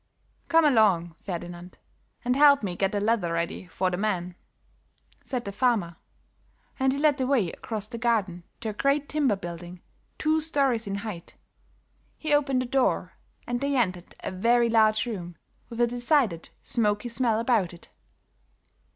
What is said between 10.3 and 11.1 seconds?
stories in